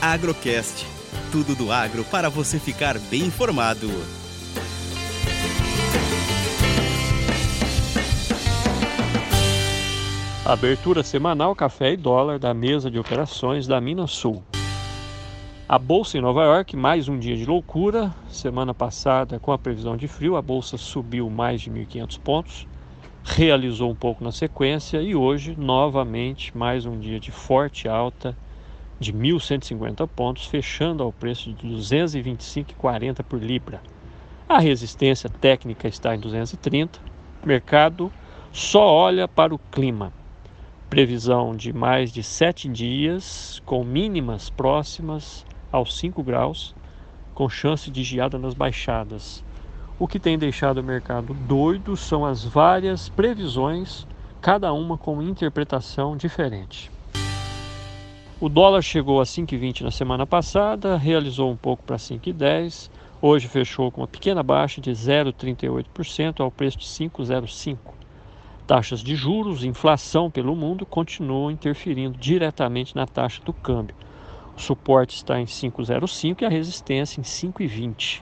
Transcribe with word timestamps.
Agrocast. 0.00 0.86
Tudo 1.32 1.54
do 1.54 1.72
agro 1.72 2.04
para 2.04 2.28
você 2.28 2.58
ficar 2.58 2.98
bem 2.98 3.22
informado. 3.22 3.88
Abertura 10.44 11.02
semanal 11.02 11.56
Café 11.56 11.92
e 11.92 11.96
Dólar 11.96 12.38
da 12.38 12.52
mesa 12.52 12.90
de 12.90 12.98
operações 12.98 13.66
da 13.66 13.80
Minas 13.80 14.10
Sul. 14.10 14.44
A 15.66 15.78
bolsa 15.78 16.18
em 16.18 16.20
Nova 16.20 16.44
York, 16.44 16.76
mais 16.76 17.08
um 17.08 17.18
dia 17.18 17.36
de 17.36 17.46
loucura. 17.46 18.14
Semana 18.28 18.74
passada, 18.74 19.40
com 19.40 19.50
a 19.50 19.58
previsão 19.58 19.96
de 19.96 20.06
frio, 20.06 20.36
a 20.36 20.42
bolsa 20.42 20.76
subiu 20.76 21.28
mais 21.30 21.62
de 21.62 21.70
1.500 21.70 22.20
pontos, 22.20 22.68
realizou 23.24 23.90
um 23.90 23.96
pouco 23.96 24.22
na 24.22 24.30
sequência 24.30 25.00
e 25.00 25.16
hoje, 25.16 25.56
novamente, 25.58 26.56
mais 26.56 26.84
um 26.84 27.00
dia 27.00 27.18
de 27.18 27.32
forte 27.32 27.88
alta 27.88 28.36
de 28.98 29.12
1.150 29.12 30.08
pontos, 30.08 30.46
fechando 30.46 31.02
ao 31.02 31.12
preço 31.12 31.52
de 31.52 31.66
225,40 31.68 33.22
por 33.22 33.42
libra. 33.42 33.80
A 34.48 34.58
resistência 34.58 35.28
técnica 35.28 35.88
está 35.88 36.14
em 36.14 36.20
230. 36.20 36.98
O 37.42 37.46
mercado 37.46 38.12
só 38.52 38.86
olha 38.86 39.28
para 39.28 39.54
o 39.54 39.58
clima. 39.58 40.12
Previsão 40.88 41.54
de 41.54 41.72
mais 41.72 42.12
de 42.12 42.22
sete 42.22 42.68
dias, 42.68 43.60
com 43.66 43.84
mínimas 43.84 44.48
próximas 44.48 45.44
aos 45.70 45.98
5 45.98 46.22
graus, 46.22 46.74
com 47.34 47.48
chance 47.48 47.90
de 47.90 48.02
geada 48.02 48.38
nas 48.38 48.54
baixadas. 48.54 49.44
O 49.98 50.06
que 50.06 50.20
tem 50.20 50.38
deixado 50.38 50.78
o 50.78 50.84
mercado 50.84 51.34
doido 51.34 51.96
são 51.96 52.24
as 52.24 52.44
várias 52.44 53.08
previsões, 53.08 54.06
cada 54.40 54.72
uma 54.72 54.96
com 54.96 55.20
interpretação 55.22 56.16
diferente. 56.16 56.90
O 58.38 58.50
dólar 58.50 58.82
chegou 58.82 59.18
a 59.18 59.24
5,20 59.24 59.80
na 59.80 59.90
semana 59.90 60.26
passada, 60.26 60.98
realizou 60.98 61.50
um 61.50 61.56
pouco 61.56 61.82
para 61.82 61.96
5,10. 61.96 62.90
Hoje 63.22 63.48
fechou 63.48 63.90
com 63.90 64.02
uma 64.02 64.06
pequena 64.06 64.42
baixa 64.42 64.78
de 64.78 64.90
0,38% 64.90 66.40
ao 66.40 66.50
preço 66.50 66.76
de 66.76 66.84
5,05. 66.84 67.78
Taxas 68.66 69.00
de 69.00 69.16
juros, 69.16 69.64
inflação 69.64 70.30
pelo 70.30 70.54
mundo 70.54 70.84
continuam 70.84 71.50
interferindo 71.50 72.18
diretamente 72.18 72.94
na 72.94 73.06
taxa 73.06 73.40
do 73.42 73.54
câmbio. 73.54 73.96
O 74.54 74.60
suporte 74.60 75.16
está 75.16 75.40
em 75.40 75.46
5,05 75.46 76.42
e 76.42 76.44
a 76.44 76.50
resistência 76.50 77.18
em 77.18 77.24
5,20. 77.24 78.20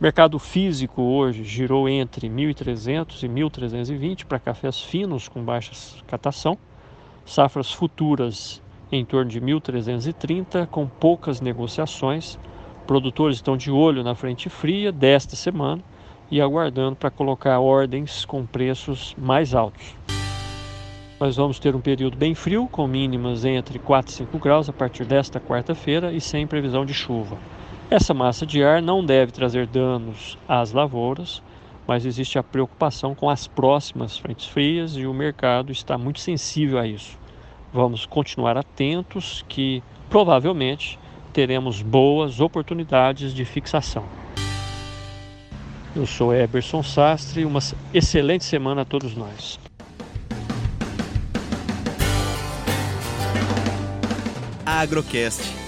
O 0.00 0.02
mercado 0.02 0.38
físico 0.38 1.02
hoje 1.02 1.44
girou 1.44 1.86
entre 1.86 2.30
1.300 2.30 3.24
e 3.24 3.28
1.320 3.28 4.24
para 4.24 4.38
cafés 4.38 4.80
finos 4.80 5.28
com 5.28 5.44
baixa 5.44 5.72
catação, 6.06 6.56
safras 7.28 7.70
futuras 7.70 8.62
em 8.90 9.04
torno 9.04 9.30
de 9.30 9.38
1.330 9.38 10.66
com 10.66 10.86
poucas 10.86 11.42
negociações. 11.42 12.38
Produtores 12.86 13.36
estão 13.36 13.54
de 13.54 13.70
olho 13.70 14.02
na 14.02 14.14
frente 14.14 14.48
fria 14.48 14.90
desta 14.90 15.36
semana 15.36 15.82
e 16.30 16.40
aguardando 16.40 16.96
para 16.96 17.10
colocar 17.10 17.60
ordens 17.60 18.24
com 18.24 18.46
preços 18.46 19.14
mais 19.18 19.54
altos. 19.54 19.94
Nós 21.20 21.36
vamos 21.36 21.58
ter 21.58 21.76
um 21.76 21.80
período 21.80 22.16
bem 22.16 22.34
frio, 22.34 22.66
com 22.66 22.86
mínimas 22.86 23.44
entre 23.44 23.78
4 23.78 24.10
e 24.10 24.14
5 24.14 24.38
graus 24.38 24.68
a 24.68 24.72
partir 24.72 25.04
desta 25.04 25.38
quarta-feira 25.38 26.12
e 26.12 26.20
sem 26.20 26.46
previsão 26.46 26.86
de 26.86 26.94
chuva. 26.94 27.36
Essa 27.90 28.14
massa 28.14 28.46
de 28.46 28.62
ar 28.62 28.80
não 28.80 29.04
deve 29.04 29.32
trazer 29.32 29.66
danos 29.66 30.38
às 30.48 30.72
lavouras, 30.72 31.42
mas 31.88 32.04
existe 32.04 32.38
a 32.38 32.42
preocupação 32.42 33.14
com 33.14 33.30
as 33.30 33.46
próximas 33.46 34.18
frentes 34.18 34.46
frias 34.46 34.94
e 34.94 35.06
o 35.06 35.14
mercado 35.14 35.72
está 35.72 35.96
muito 35.96 36.20
sensível 36.20 36.78
a 36.78 36.86
isso. 36.86 37.18
Vamos 37.72 38.04
continuar 38.04 38.58
atentos 38.58 39.42
que 39.48 39.82
provavelmente 40.10 40.98
teremos 41.32 41.80
boas 41.80 42.40
oportunidades 42.40 43.32
de 43.32 43.42
fixação. 43.46 44.04
Eu 45.96 46.04
sou 46.04 46.34
Eberson 46.34 46.82
Sastre, 46.82 47.46
uma 47.46 47.60
excelente 47.94 48.44
semana 48.44 48.82
a 48.82 48.84
todos 48.84 49.16
nós. 49.16 49.58
Agrocast. 54.66 55.67